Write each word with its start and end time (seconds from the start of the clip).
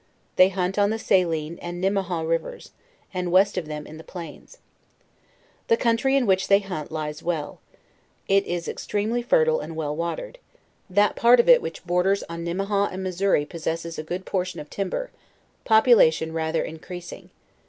They 0.35 0.49
hunt 0.49 0.79
on 0.79 0.89
the 0.89 0.97
Saline 0.97 1.59
and 1.61 1.79
Nimmehaw 1.79 2.27
rivers, 2.27 2.71
and 3.13 3.31
west 3.31 3.55
of 3.55 3.67
them 3.67 3.85
in 3.85 3.97
the 3.97 4.03
plains. 4.03 4.57
The 5.67 5.77
country 5.77 6.15
in 6.15 6.25
which 6.25 6.47
they 6.47 6.57
hunt 6.57 6.91
lies 6.91 7.21
well; 7.21 7.59
it 8.27 8.43
is 8.47 8.67
extremely 8.67 9.21
fertile 9.21 9.59
and 9.59 9.75
well 9.75 9.95
watered; 9.95 10.39
that 10.89 11.15
part 11.15 11.39
of 11.39 11.47
it 11.47 11.61
which 11.61 11.85
borders 11.85 12.23
on 12.27 12.43
Nimmehaw 12.43 12.91
and 12.91 13.03
Missouri 13.03 13.45
posses 13.45 13.81
ses 13.81 13.99
a 13.99 14.03
good 14.03 14.25
portion 14.25 14.59
of 14.59 14.71
timber; 14.71 15.11
pupulation 15.65 16.33
rather 16.33 16.63
increasing. 16.63 17.29